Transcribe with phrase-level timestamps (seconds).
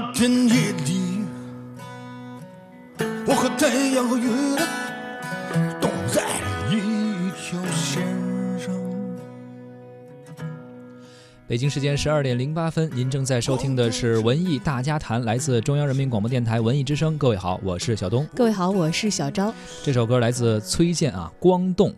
[0.00, 0.54] 那天夜
[0.86, 1.24] 里，
[3.26, 4.64] 我和太阳和月亮
[5.80, 6.22] 都在
[6.70, 8.00] 一条线
[8.60, 8.72] 上。
[11.48, 17.18] 北京时间十二点零八分，您正在收听的是文艺大家谈，来自中央人民广播电台文艺之声。
[17.18, 18.24] 各位好，我是小东。
[18.36, 19.52] 各位好，我是小昭。
[19.82, 21.90] 这首歌来自崔健啊，《光动》。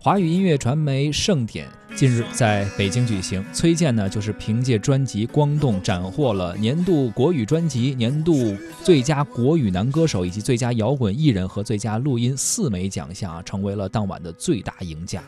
[0.00, 15.22] 华语音乐传媒盛典近日在北京举行，崔健呢就是凭借专辑《光动》斩获了年度国语专辑、年度最佳国语男歌手以及最佳摇滚艺人和最佳录音四枚奖项啊，成为了当晚的最大赢家。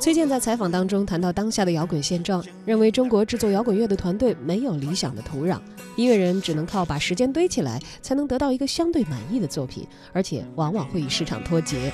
[0.00, 5.58] 崔健在采访当中谈到当下的摇滚现状，认为中国制作摇滚乐的团队没有理想的土壤，
[5.96, 11.92] 音乐人只能靠把时间堆起来，才能得到一个相对满意的作品，而且往往会与市场脱节。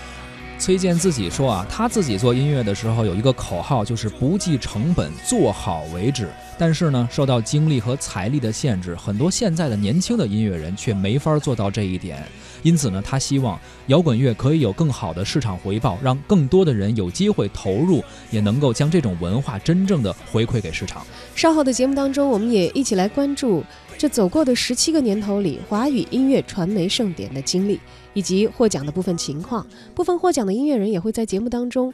[0.62, 6.28] 崔健自己说啊，他自己做音乐的时候有一个口号，就是不计成本，做好为止。
[6.56, 12.24] 但是呢，受到精力和财力的限制，很多现在的年轻的音乐人却没法做到这一点。
[12.62, 21.04] 因此呢，他希望摇滚乐可以有更好的市场回报，让更多的人有机会投入，也能够将这种文化真正的回馈给市场。
[21.34, 23.64] 稍后的节目当中，我们也一起来关注
[23.98, 27.80] 这走过的十七个年头里华语音乐传媒盛典的经历。
[28.14, 31.92] 以及获奖的部分情况，部分获奖的音乐人也会在节目当中。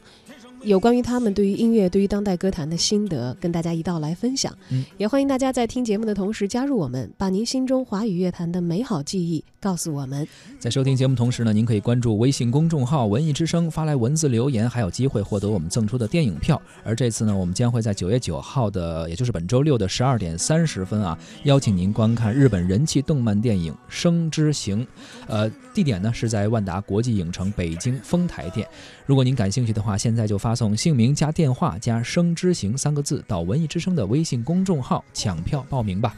[0.62, 4.52] 有关于他们对于音乐、对于当代歌坛的心得，跟大家一道来分享。
[4.70, 10.26] 嗯，也欢迎大家在听节目的同时加入我们，把您心中华语乐坛的美好记忆告诉我们。
[10.58, 16.60] 在收听节目同时呢，您可以关注微信公众号“文艺之声”，发来文字留言，还有机会获得我们赠出的电影票。
[16.84, 24.82] 而这次呢，我们将会在九月九号的，也就是本周六的十二点三十分啊，邀请您观看日本人气动漫电影《生之行》。
[25.28, 28.66] 呃，地点呢是在万达国际影城北京丰台店。
[29.06, 36.16] 如果您感兴趣的话，现在就发发送姓名加电话加“生之行”三个字到文艺之声的微信公众号抢票报名吧。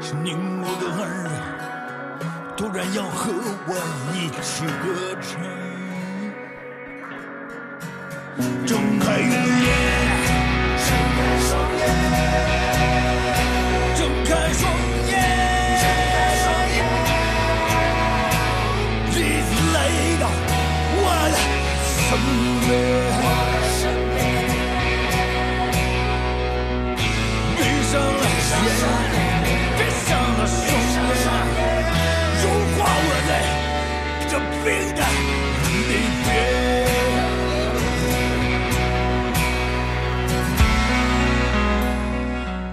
[0.00, 3.30] 是你我的儿，突然要和
[3.68, 3.74] 我
[4.16, 5.53] 一起歌唱。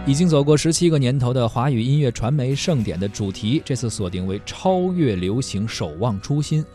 [0.07, 6.65] 已经走过十七个年头的华语音乐传媒盛典的主题，这次锁定为超越流行，守望初心。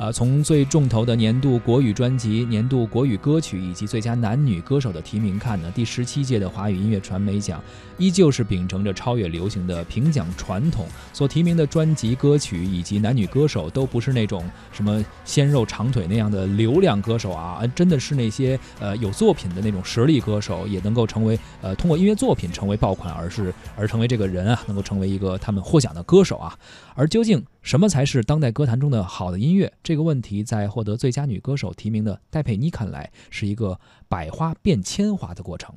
[0.00, 7.62] 啊，从最重头的年度国语专辑、年度国语歌曲以及最佳男女歌手的提名看呢，第十七届的华语音乐传媒奖
[7.98, 26.56] 依旧是秉承着超越流行的评奖传统，所提名的专辑歌曲以及男女歌手都不是那种什么鲜肉长腿那样的流量歌手啊，真的是那些呃有作品的那种实力歌手，也能够成为呃通过音乐作品成为爆款，而是而成为这个人啊，能够成为一个他们获奖的歌手啊。
[26.94, 29.70] 而究竟什么才是当代歌坛中的好的音乐？
[29.82, 33.78] 这个问题，在获得最佳女歌手提名的戴佩妮看来，是一个
[34.08, 35.74] 百花变千花的过程。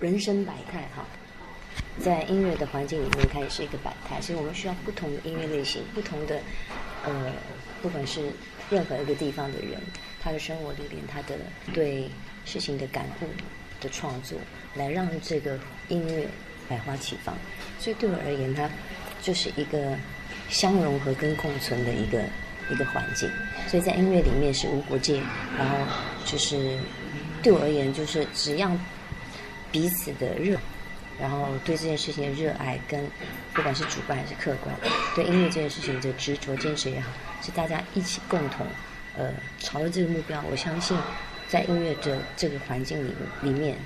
[0.00, 1.06] 人生百态哈，
[2.00, 6.40] 在音乐的环境里面，它也是一个百态，所以我们需要不同的音乐类型，不同的
[7.04, 7.32] 呃，
[7.82, 8.32] 不管是
[8.70, 9.80] 任何一个地方的人，
[10.20, 11.36] 他的生活里边，他的
[11.74, 12.08] 对
[12.44, 13.26] 事情的感悟
[13.80, 14.38] 的创作，
[14.74, 15.58] 来让这个
[15.88, 16.26] 音乐
[16.68, 17.36] 百花齐放。
[17.78, 18.68] 所以对我而言，它
[19.20, 19.96] 就是一个
[20.52, 22.22] 相融合跟共存的一个
[22.70, 23.28] 一个环境。
[23.66, 25.20] 所以在音乐里面是无国界，
[25.58, 25.76] 然后
[26.26, 26.78] 就是
[27.42, 28.70] 对我而言，就是只要
[29.70, 30.58] 彼此的热，
[31.18, 33.08] 然后对这件事情的热爱，跟
[33.54, 34.76] 不管是主观还是客观，
[35.14, 37.08] 对音乐这件事情的执着坚持也好，
[37.42, 38.66] 是大家一起共同
[39.16, 40.44] 呃朝着这个目标。
[40.50, 40.96] 我相信，
[41.48, 43.76] 在音乐的这个环境里里面，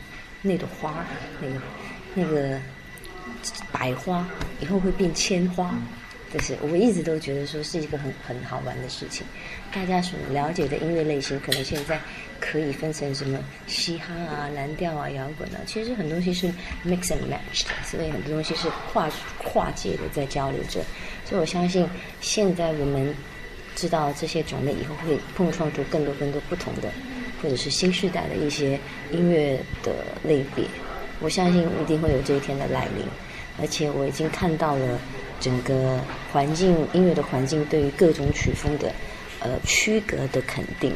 [0.43, 1.05] 那朵花，
[1.40, 1.55] 那个
[2.14, 2.61] 那个
[3.70, 4.26] 百花，
[4.61, 5.73] 以后会变千花。
[6.32, 9.25] 就是我一直都觉得说是一个很很好玩的事情。
[9.73, 12.00] 大家所了解的音乐类型，可能现在
[12.40, 16.49] 可以分成什么嘻哈啊、蓝调啊、摇滚啊，其实很多东西是
[16.84, 19.08] mix and match 的，所以很多东西是跨
[19.38, 20.81] 跨界的在交流着。
[21.25, 21.88] 所以我相信，
[22.20, 23.14] 现在我们
[23.75, 26.90] 知道这些种类以后，会碰撞出更多更多不同的，
[27.40, 28.78] 或者是新时代的一些
[29.12, 29.93] 音乐的
[30.25, 30.64] 类别。
[31.20, 33.05] 我相信一定会有这一天的来临，
[33.61, 34.99] 而且我已经看到了。
[35.41, 35.99] 整个
[36.33, 38.93] 环境音乐的环境对于各种曲风的
[39.41, 40.94] 呃区隔的肯定，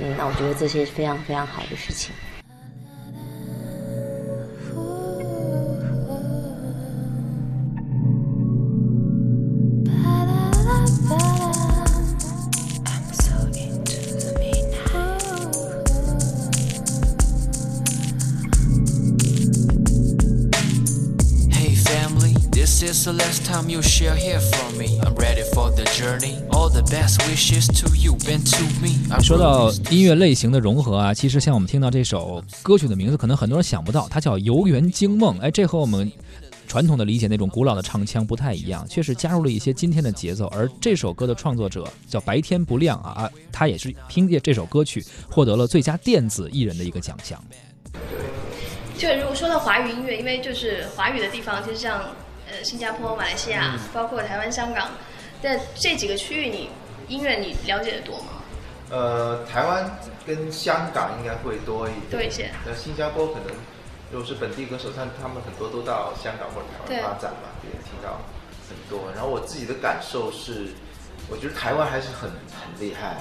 [0.00, 2.12] 嗯，那我觉得这些是非常非常好的事情。
[22.66, 24.98] The last time you shall hear from me.
[25.00, 26.42] I'm ready for the journey.
[26.50, 28.98] All the best wishes to you and to me.
[29.08, 35.38] I 说到音乐类型的融合啊，其实像我们听到这首歌曲的名字，可能很多人想不到，它叫《游园惊梦》。
[35.40, 36.10] 哎，这和我们
[36.66, 40.46] 传统的理解那种古老的唱腔不太一样，确实加入了一些今天的节奏。
[40.48, 47.40] 而这首歌的创作者叫白天不亮啊啊，他也是凭借这首歌曲获得了最佳电子艺人的一个奖项。
[48.98, 52.02] 就如果说到华语音乐，因为就是华语的地方，其实像
[52.50, 54.90] 呃新加坡、马来西亚，包括台湾、香港，
[55.42, 56.70] 在这几个区域，你
[57.08, 58.32] 音乐你了解的多吗？
[58.88, 62.50] 呃，台湾跟香港应该会多一点，多一些。
[62.64, 63.48] 那新加坡可能
[64.12, 68.20] 如果是本地歌手，像他们很多都到香港或者台对湾发展嘛，也听到
[68.68, 69.10] 很多。
[69.12, 70.68] 然后我自己的感受是，
[71.28, 73.16] 我觉得台湾还是很很厉害，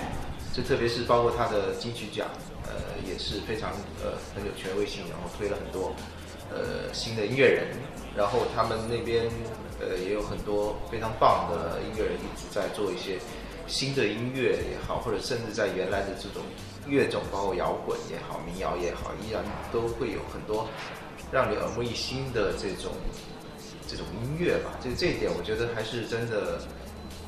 [0.54, 2.28] 就特别是包括他的金曲奖，
[2.68, 3.72] 呃，也是非常
[4.04, 5.96] 呃很有权威性，然后推了很多
[6.52, 7.68] 呃新的音乐人，
[8.16, 9.26] 然后他们那边
[9.80, 13.18] 呃也有很多非常棒的音乐人一直在做一些
[13.68, 16.44] 新的音乐也好，或者甚至在原来的这种
[16.88, 20.68] 乐种，包括摇滚也好、民谣也好，依然都会有很多
[21.32, 22.92] 让你耳目一新的这种
[23.88, 24.78] 这种音乐吧。
[24.80, 26.62] 这这一点，我觉得还是真的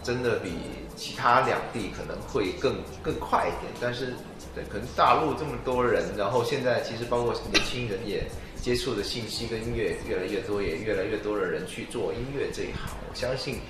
[0.03, 0.51] 真的比
[0.95, 3.73] 其他两地可能会更更快一点。
[3.81, 4.13] 但是，
[4.53, 8.23] 对，可能大陆这么多人，然后现在其实包括年轻人也
[8.67, 12.91] 接触的信息跟音乐越来越多，也越来越多的人去做音乐这一行。
[13.09, 13.61] 我相信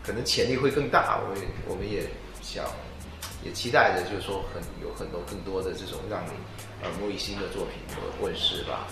[0.00, 1.18] 可能潜力会更大。
[1.26, 2.06] 我也我们也
[2.40, 2.64] 想
[3.44, 6.30] 也期待着，就是说很有很多更多的这种让你
[6.84, 7.82] 耳目一新的作品
[8.20, 8.86] 问问世吧。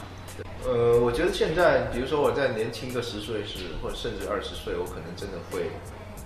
[0.64, 5.70] 呃，我觉得现在，比如说我在年轻个十岁时，或者甚至二十岁，我可能真的会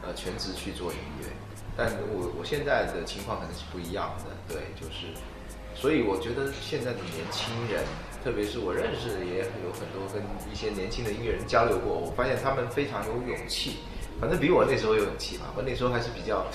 [0.02, 1.28] 呃全职去做音乐。
[1.76, 5.12] 但我我现在的情况可能是不一样的，对，就是，
[5.76, 7.84] 所以我觉得现在的年轻人，
[8.24, 13.76] 特别是我认识的也有很多跟一些年轻的音乐人交流过，我发现他们非常有勇气，
[14.18, 15.52] 反正比我那时候有勇气吧。
[15.54, 16.46] 我那时候还是比较，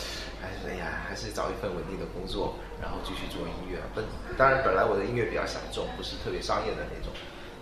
[0.42, 3.78] 还是哎呀，还是找一份稳定的工作，然后继续做音乐。
[3.94, 4.04] 本
[4.36, 7.14] 当然本来我的音乐比较小众，不是特别商业的那种。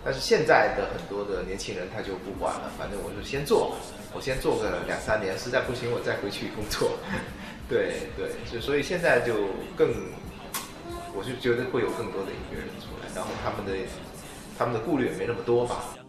[0.02, 3.76] 但是现在的很多的年轻人他就不管了，反正我就先做，
[4.14, 6.96] 我先做个两三年，实在不行我再回去工作。
[7.68, 9.34] 对对，就所以现在就
[9.76, 9.92] 更，
[11.14, 13.72] 我就觉得会有更多的音乐人出来，然后他们的
[14.56, 15.99] 他们的顾虑也没那么多吧。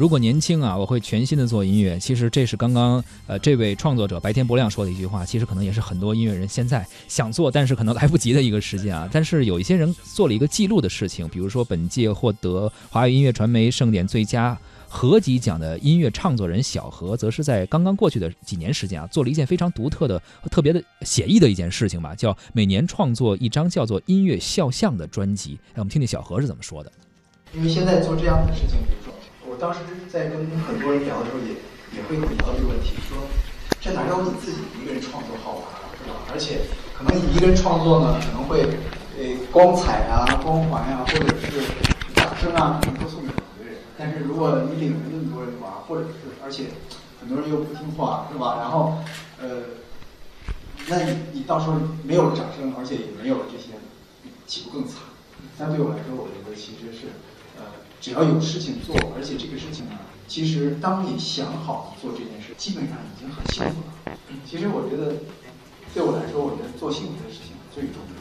[0.00, 2.00] 如果年轻啊，我会全心的做音乐。
[2.00, 9.06] 其实这是刚刚呃这位创作者白天不亮说的一句话，其实可能也是很多音乐人现在想做，但是可能来不及的一个时间啊。
[9.12, 14.58] 但是有一些人做了一个记录的事情，比如说本届获得华语音乐传媒盛典最佳
[14.88, 20.18] 合集奖的音乐创作人小何，则是在刚刚过去的几年时间啊，做了一件非常独特的、
[20.50, 25.58] 特别的写意的一件事情吧，叫每年创作一张叫做《音乐肖像》的专辑。
[25.74, 26.90] 让我们听听小何是怎么说的。
[27.52, 29.12] 因为现在做这样的事情，比如说，
[29.60, 31.52] 当时在跟很多人聊的时候也，
[31.92, 33.18] 也会聊到这个问题，说
[33.78, 36.16] 这哪有你自己一个人创作好玩啊，是吧？
[36.32, 36.62] 而且
[36.96, 38.62] 可能你一个人创作呢，可能会
[39.18, 41.60] 呃光彩啊、光环呀、或者是
[42.14, 43.76] 掌声啊，可能都送给别人。
[43.98, 46.64] 但是如果你领着那么多人玩，或者是而且
[47.20, 48.56] 很多人又不听话，是吧？
[48.60, 48.96] 然后
[49.42, 49.76] 呃，
[50.88, 53.76] 那你你到时候没有掌声，而且也没有这些，
[54.46, 55.04] 岂不更惨？
[55.58, 57.08] 但对我来说，我觉得其实是，
[57.58, 57.64] 呃，
[58.00, 59.92] 只要有事情做，而且这个事情呢，
[60.26, 64.16] 其实当你想好做这件事，基本上已经很幸福了。
[64.48, 65.16] 其实我觉得，
[65.92, 68.20] 对我来说，我觉得做幸福的事情最重要。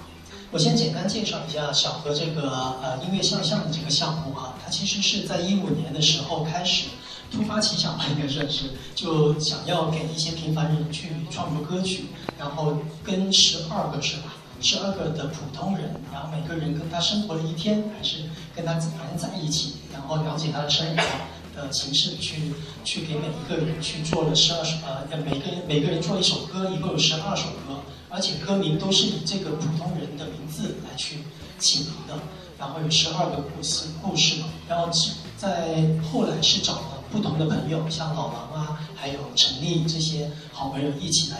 [0.51, 2.49] 我先简单介绍一下小何这个
[2.81, 6.87] 呃音乐向上的这个项目哈，它其实是在一五年的时候开始
[7.31, 12.07] 突发奇想吧，应该算是就想要给一些平凡人去创作歌曲，
[12.37, 14.33] 然后跟十二个是吧？
[14.61, 18.23] 十二个的普通人，然后每个人跟他生活了一天，还是
[18.55, 21.03] 跟他反正在一起，然后了解他的生活
[21.55, 31.19] 的形式，去去给每一个人去做了十二首呃，每个人每个人做一首歌，一共有十二首歌，而且歌名都是以这个普通人的名字来去
[31.57, 32.21] 起名的，
[32.57, 34.89] 然后有十二个故事故事，然后
[35.37, 41.37] 在后来是找了不同的朋友，像老王啊，还有陈立这些好朋友一起来。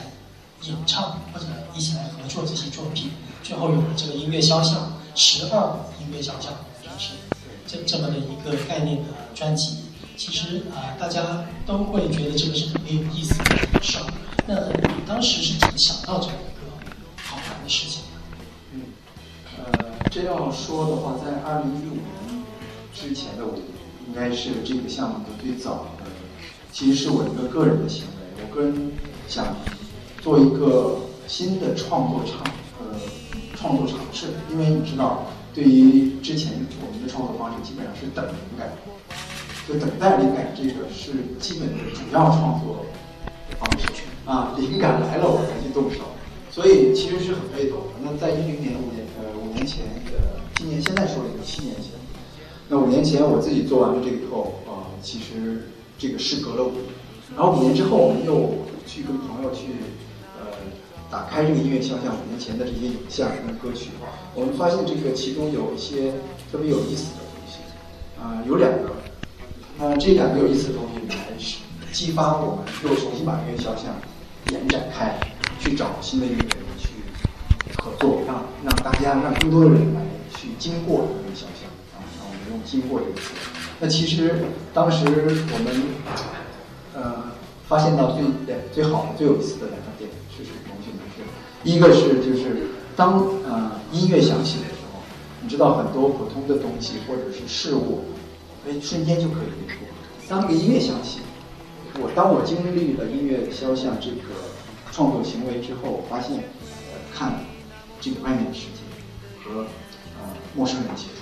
[0.64, 3.12] 演唱或者一起来合作这些作品，
[3.42, 6.52] 最后有了这个音乐肖像十二音乐肖像，
[6.84, 7.14] 就是
[7.66, 9.86] 这这么的一个概念的专辑。
[10.18, 14.14] 其实啊、大家都会觉得这个是很有意思的事儿。
[14.48, 18.02] 那你当时是怎么想到这么一个好玩的事情？
[18.74, 18.82] 嗯，
[19.58, 22.44] 呃，这样说的话，在二零一五年
[22.94, 23.56] 之前的我，
[24.08, 26.06] 应该是这个项目的最早的，
[26.74, 28.92] 其实是我一个个人的行为，我个人
[29.30, 29.56] 想。
[30.22, 30.98] 做一个
[31.28, 32.44] 新的创作尝，
[32.80, 33.00] 呃，
[33.56, 38.70] 创作尝试，因为你知道，对于之前我们的创作方式基本上是等灵感，
[39.68, 42.86] 就等待灵感这个是基本的主要创作
[43.60, 43.88] 方式
[44.26, 46.02] 啊，灵感来了我才去动手，
[46.52, 48.04] 所以其实是很被动的。
[48.04, 51.94] 那在一零年五年呃五年前的今年现在说了一个七年前，
[52.68, 56.84] 那五年前我自己做完了这个以后啊、其实这个事隔了五年，
[57.36, 59.68] 然后五年之后我们又去跟朋友去
[60.40, 60.46] 呃
[61.12, 63.90] 打开这个音乐肖像五年前的这些影像跟歌曲，
[64.36, 66.14] 我们发现这个其中有一些
[66.52, 67.60] 特别有意思的东西，
[68.22, 68.92] 啊、有两个。
[69.80, 71.34] 那这两个有意思的东西来
[71.92, 73.86] 激发我们又重新把音乐肖像
[74.52, 75.20] 延展开，
[75.60, 76.90] 去找新的音乐人去
[77.82, 80.02] 合作，让让大家让更多的人来
[80.36, 83.34] 去经过这个肖像啊，让我们用“经过”这个词。
[83.80, 84.44] 那其实
[84.74, 85.84] 当时我们
[86.94, 87.32] 呃
[87.68, 89.90] 发现到最两最好的、最有意思的两个？
[91.64, 95.02] 一个是就是当呃音乐响起的时候，
[95.42, 98.06] 你知道很多普通的东西或者是事物，
[98.66, 99.88] 哎瞬间就可以变过。
[100.28, 101.20] 当这个音乐响起，
[102.02, 104.36] 我当我经历了音乐肖像这个
[104.92, 107.44] 创作行为之后，我发现呃看
[108.00, 111.19] 这个外面的世界和呃陌生人接触。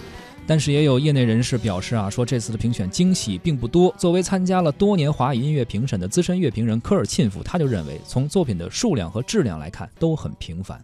[0.47, 3.93] 但是也有业内人士表示啊，说这次的评选惊喜并不多。
[3.97, 10.81] 作为参加了多年华语音乐评审的资深乐评人科尔沁夫，他就认为，从作品的数量和质量来看，都很平凡。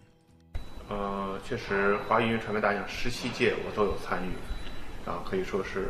[0.90, 5.88] 呃，确实，华语音乐传媒大奖十七届我都有参与，啊，可以说是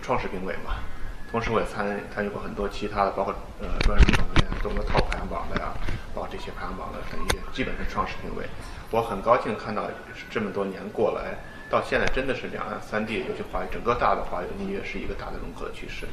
[0.00, 0.76] 创始评委嘛。
[1.28, 5.74] 同时，我也参参与过很多其他的，包括呃专业总监、中国 Top 排行榜的呀，
[6.14, 8.46] 包括这些排行榜的审阅，基本是创始评委。
[8.92, 9.90] 我很高兴看到
[10.30, 11.36] 这么多年过来，
[11.68, 16.06] 到现在真的是两岸三地，尤其华语整个大的华语音乐是一个大的融合的趋势。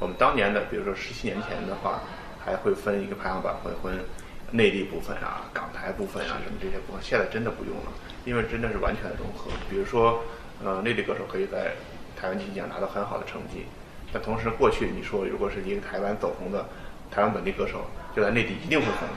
[0.00, 2.00] 我们当年的，比如说十七年前的话，
[2.44, 4.02] 还会分一个排行榜会分
[4.50, 7.92] 内地部分啊、港台部分啊什么这些部分，现在真的不用了，
[8.24, 9.50] 因为真的是完全的融合。
[9.68, 10.22] 比如说，
[10.64, 11.72] 呃，内地歌手可以在
[12.18, 13.66] 台湾金曲奖拿到很好的成绩，
[14.12, 16.66] 但同时过去你说如果是一个台湾走红的
[17.10, 17.84] 台湾本地歌手，
[18.16, 19.08] 就在内地一定会红。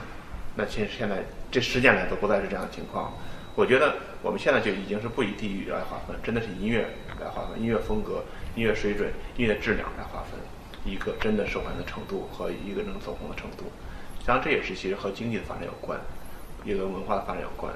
[0.54, 3.12] 那其实现在这十年来都不再是这样的情况。
[3.58, 6.86] 我觉得我们现在就已经是不以地域来划分，真的是以音乐
[7.20, 8.22] 来划分，音乐风格、
[8.54, 10.38] 音乐水准、音乐质量来划分
[10.84, 13.64] 一个真的受欢迎的程度和一个能走红的程度。
[14.24, 15.98] 当然，这也是其实和经济的发展有关，
[16.64, 17.74] 也跟文化的发展有关，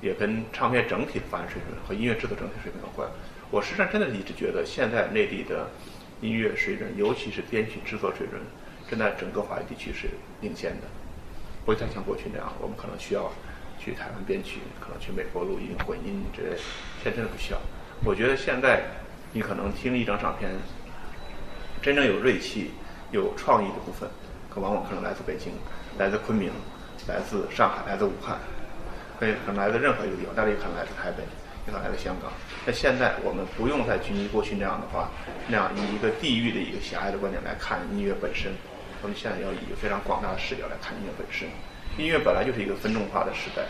[0.00, 3.06] 也跟唱片整体的发展水准和音乐制作整体水平有关。
[3.50, 5.68] 我实际上真的一直觉得，现在内地的
[6.22, 8.40] 音乐水准，尤其是编曲制作水准，
[8.88, 10.08] 正在整个华语地区是
[10.40, 10.86] 领先的。
[11.66, 13.30] 不再像过去那样，我们可能需要
[13.78, 16.56] 去台湾编曲，可能去美国录音、混音之类，
[17.02, 17.58] 现在真的不需要。
[18.04, 18.82] 我觉得现在
[19.32, 20.50] 你可能听一张唱片，
[21.80, 22.72] 真正有锐气、
[23.10, 24.08] 有创意的部分，
[24.50, 25.52] 可往往可能来自北京、
[25.98, 26.50] 来自昆明、
[27.06, 28.38] 来自上海、来自武汉，
[29.18, 31.22] 可以可能来自任何一个地方，当然也可能来自台北，
[31.66, 32.32] 也可能来自香港。
[32.66, 35.10] 那现在我们不用再拘泥过去那样的话，
[35.48, 38.52] 那样以一个地域的一个狭隘的观点来看音乐本身。
[39.00, 41.48] 我们现在要以非常广大的视角来看音乐本身。
[41.98, 43.62] 音乐本来就是一个分众化的时代。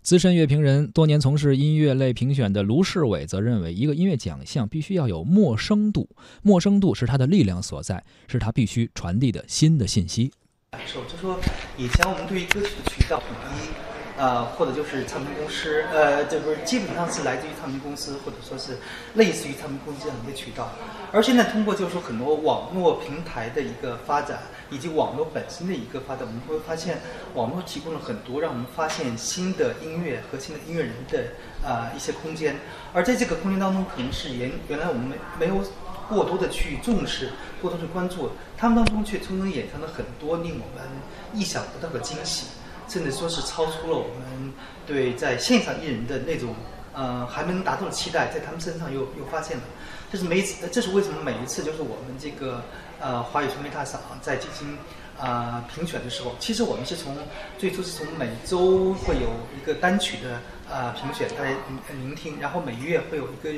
[0.00, 6.08] 资深乐评人、多年从事音乐类评选的卢世伟则认为，一个音乐奖项必须要有陌生度，
[6.42, 10.32] 陌生度是它的力量所在，是它必须传递的新的信息。
[10.70, 11.40] 感受就说，
[11.76, 18.78] 以前我们对于歌曲的渠道统一，呃，或者就是唱片公司，呃，这不是基本上是来自于唱片公司，或者说是
[19.14, 20.70] 类似于唱片公司这样一个渠道。
[21.12, 24.38] 而现在通过就是说很多网络平台的一个发展，
[24.70, 26.98] 以及网络本身的一个发展，我们会发现
[27.34, 31.24] 网络提供了很多让我们发现新的音乐和新的音乐人的、
[31.62, 32.56] 呃、一些空间。
[32.92, 35.62] 而在这个空间当中，可能是原原来我们没没有
[36.08, 37.30] 过多的去重视，
[37.60, 40.88] 过多的关注，他们当中却从中衍生了很多令我们
[41.32, 42.46] 意想不到的惊喜，
[42.88, 44.52] 甚至说是超出了我们
[44.86, 46.54] 对在线上艺人的那种
[46.92, 49.62] 呃还没能达到的期待，在他们身上又又发现了。
[50.10, 52.62] 这是每一次，这是为什么每一次就是我们这个
[53.00, 54.78] 呃华语传媒大赏在进行、
[55.18, 57.16] 呃、评选的时候，其实我们是从
[57.58, 61.50] 最初是从每周会有一个单曲的、呃、评选，大家
[61.90, 63.50] 聆听，然后每月会有一个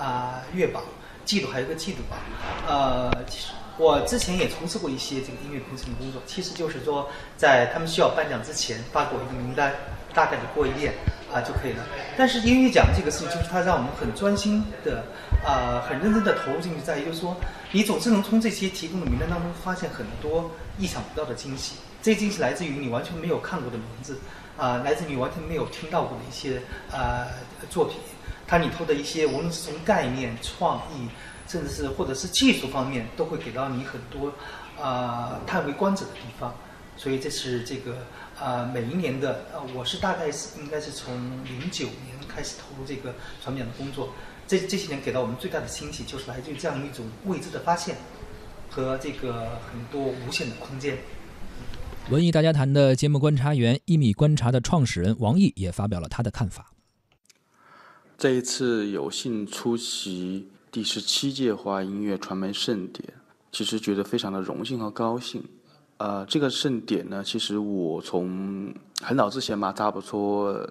[0.00, 0.82] 啊、呃、月榜，
[1.24, 2.18] 季度还有一个季度榜，
[2.66, 3.48] 呃，其实
[3.78, 9.74] 我之前也从事过一些这个音乐评审的工作，其实就是说在他们需要颁奖之前发给我一个名单，
[10.14, 10.94] 大概的过一遍。
[11.32, 11.84] 啊、就可以了。
[12.16, 15.04] 但是音乐奖这个事情，就是它让我们很专心的。
[15.44, 17.36] 啊、很认真的投入进去，在于就是说，
[17.70, 21.76] 你总是能从这些提供的名单当中发现很多意想不到的惊喜。
[22.02, 24.18] 这些惊喜来自于你完全没有看过的名字，
[24.56, 27.28] 啊、来自于你完全没有听到过的一些呃
[27.70, 27.98] 作品。
[28.44, 31.06] 它里头的一些，无论是从概念、创意，
[31.46, 34.32] 甚至是或者是技术方面，都会给到你很多
[34.82, 36.52] 啊、叹为观止的地方。
[36.96, 37.98] 所以这是这个
[38.38, 41.14] 啊、呃、每一年的呃，我是大概是应该是从
[41.44, 44.10] 零九年开始投入这个传媒奖的工作。
[44.46, 47.96] 这这些年给到我们最大的惊喜，就是来自于这样一种未知的发现，
[48.70, 50.98] 和这个很多无限的空间。
[52.10, 56.72] 文艺大家谈的节目观察员一米观察的创始人王毅也发表了他的看法。
[58.16, 63.14] 这一次有幸出席第十七届华音乐传媒盛典，
[63.50, 65.42] 其实觉得非常的荣幸和高兴。
[65.98, 70.68] 呃，这个盛典呢，其实我从很早之前吧，差不多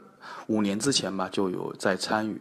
[0.48, 2.40] 五年之前吧，就有在参与。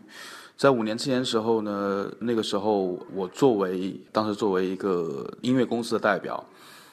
[0.57, 6.45] 在五年之前的时候呢，那个时候我作为当时作为一个音乐公司的代表，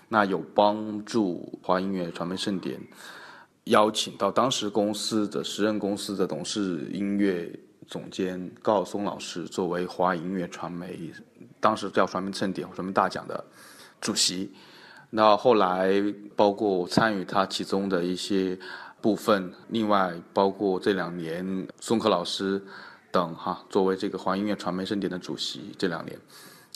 [0.08, 2.80] 那有帮助华音乐传媒盛典
[3.66, 7.52] 邀请到当时公司的时任公司的董事音乐。
[7.88, 11.12] 总监高晓松老师作为华音乐传媒
[11.60, 13.44] 当时叫传媒盛典或传媒大奖的
[14.00, 14.50] 主席，
[15.14, 16.02] 那后来
[16.36, 18.58] 包括参与他其中的一些
[19.02, 22.62] 部分，另外包括这两年宋柯老师
[23.12, 26.18] 等哈作为这个华音乐传媒盛典的主席这两年，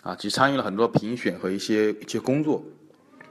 [0.03, 2.61] 啊，其实参与了很多评选和一些一些工作。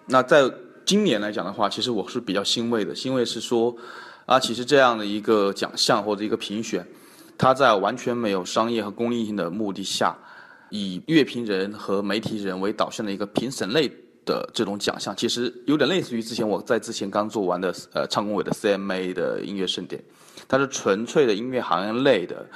[0.07, 0.51] 那在
[0.87, 3.77] 今年来讲的话，其实我是比较欣慰的，欣慰是说
[4.25, 6.87] 啊，其实这样的一个奖项或者一个评选。
[7.37, 10.17] 它在完全没有商业和公益性的目的下，
[10.71, 13.91] 以乐评人和媒体人为导向的一个评审类
[14.25, 20.03] 的这种奖项，其实有点类似于之前我在之前刚做完的呃唱工委的 CMA 的音乐盛典，
[20.49, 22.47] 它是纯粹的音乐行业类的，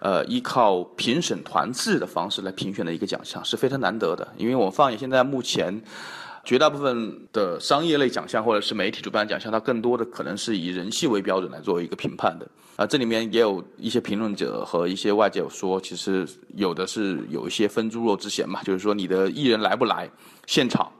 [0.00, 4.26] 呃依靠评审团制的方式来评选的一个奖项，是非常难得的。
[4.36, 5.82] 因为我放眼现在目前。
[6.46, 12.46] 绝大部分的商业类奖项或者是媒体主办奖项，它更多的可能是以人气为标准来作为一个评判的。
[12.76, 20.06] 啊，这里面也有一些评论者和一些外界有说，其实有的是有一些分猪肉之嫌嘛，就是说你的艺人来不来
[20.44, 20.92] 现场。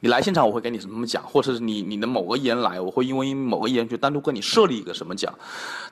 [0.00, 5.32] 你来现场，我会给你什么奖，或者是你你的某个艺人来，我会因为某个艺人去单独跟你设立一个什么奖。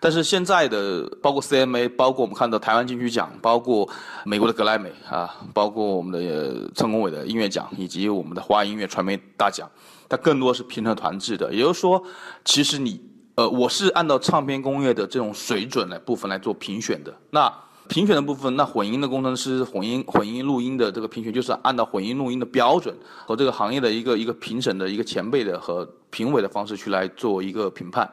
[0.01, 3.89] 但是现在的包括 CMA，包括我们看到台湾金曲奖，包括
[4.25, 9.71] 美国的格莱美啊，包括我们的成功委的音乐奖，以及我们的华音乐传媒大奖，
[10.09, 11.53] 它更多是评审团制的。
[11.53, 12.03] 也就是说，
[12.45, 13.01] 其实你
[13.37, 17.15] 呃，我是按照唱片工业的这种水准来部分来做评选的。
[17.31, 17.53] 那
[17.89, 22.95] 评选的部分，那混音的工程师、混音混音录音的这个评选，就是按照混音录音的标准
[23.25, 28.11] 和这个行业的一个一个评审的一个前辈的和评委的方式去来做一个评判。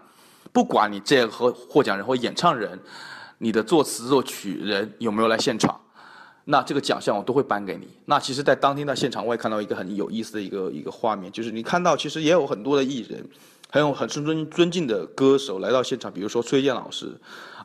[0.52, 2.80] 不管你这个获奖人或演唱人，
[3.40, 5.80] 你的作词作曲人有没有来现场，
[6.46, 7.88] 那这个奖项我都会颁给你。
[8.06, 13.26] 那其实，在当天的现场，我也看到一个很有意思的一个一个画面，就是你看到其实也有很多的艺人，
[13.74, 17.12] 还有很尊尊敬的歌手来到现场，比如说崔健老师，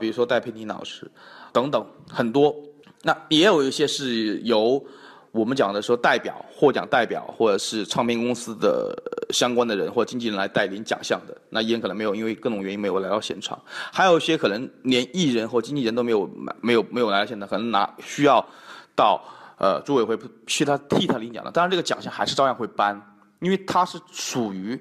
[0.01, 1.07] 比如说戴佩妮老师。
[1.53, 2.55] 等等很多，
[3.03, 4.83] 那也有一些是由
[5.33, 8.97] 我们讲的说代表获奖代表或者是唱片公司的
[9.31, 13.61] 相关的人或经纪人来带领奖项的，那艺人可能没有因为各种原因没有来到现场，
[13.92, 16.27] 还有一些可能连艺人或经纪人都没有
[16.62, 18.42] 没有没有来到现场，可能拿需要
[18.97, 19.23] 到
[19.59, 22.99] 呃组委会去他替他领奖的，当然这个奖项还是照样会颁，
[23.40, 24.81] 因为它是属于。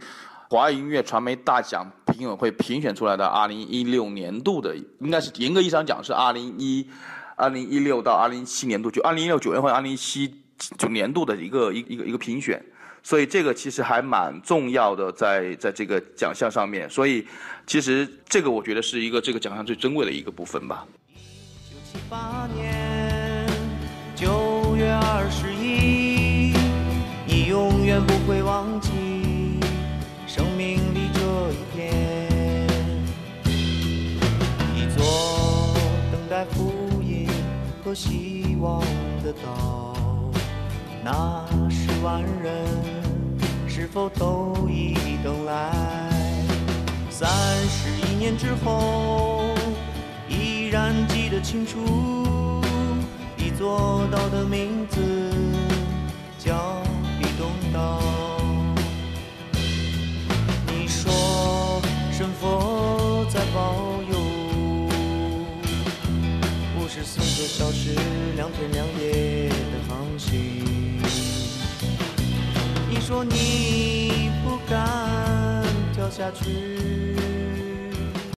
[0.50, 6.88] 华语音乐传媒大奖评委会评选出来的二零一六年度的，应该是严格意义上讲是二零一
[7.36, 10.34] 二零一六到二零一七年度，就二零一六九月份、二零一七
[10.78, 12.64] 九年度的一个一一个一个评选，
[13.04, 17.28] 所以这个其实还蛮重要的，在在这个奖项上面，所以
[17.66, 20.88] 其实这个我觉得是一个这个奖项最珍贵的一个部分吧。
[21.14, 23.46] 一九七八年
[24.16, 26.54] 九月二十一，
[27.28, 29.07] 你永远不会忘记。
[36.38, 37.28] 在福音
[37.84, 38.80] 和希望
[39.24, 39.96] 的岛，
[41.04, 42.64] 那十万人
[43.68, 45.72] 是否都已等来？
[47.10, 47.28] 三
[47.68, 49.50] 十一年之后，
[50.30, 52.62] 依然记得清楚，
[53.36, 55.02] 一座岛的名字
[56.38, 56.84] 叫
[57.20, 58.00] 比东岛。
[60.68, 63.74] 你说，神佛在保
[66.98, 67.94] 个小时，
[68.36, 69.54] 两天两夜的
[69.88, 70.64] 航行。
[72.90, 77.16] 你说你不敢跳下去。